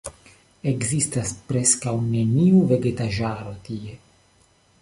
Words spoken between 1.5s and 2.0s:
preskaŭ